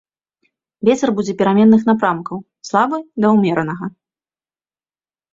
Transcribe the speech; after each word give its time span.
Вецер 0.87 1.09
будзе 1.17 1.33
пераменных 1.41 1.81
напрамкаў, 1.89 2.37
слабы 2.69 2.97
да 3.25 3.31
ўмеранага. 3.35 3.91